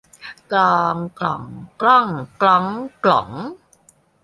[0.53, 1.43] กลอง กล่อง
[1.81, 2.07] กล้อง
[2.41, 2.65] กล๊อง
[3.05, 3.29] กล๋อง